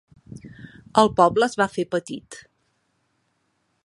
[1.01, 2.39] El poble es va fer petit.